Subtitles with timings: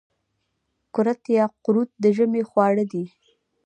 [0.93, 3.05] کورت یا قروت د ژمي خواړه دي.